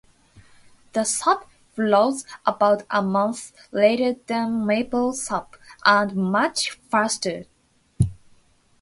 The 0.93 1.03
sap 1.03 1.47
flows 1.75 2.25
about 2.43 2.81
a 2.89 3.03
month 3.03 3.51
later 3.71 4.15
than 4.25 4.65
maple 4.65 5.13
sap, 5.13 5.55
and 5.85 6.15
much 6.15 6.71
faster. 6.71 7.45